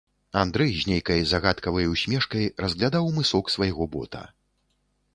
Андрэй 0.43 0.71
з 0.77 0.81
нейкай 0.91 1.21
загадкавай 1.33 1.91
усмешкай 1.93 2.51
разглядаў 2.65 3.13
мысок 3.19 3.55
свайго 3.59 3.91
бота. 3.97 4.27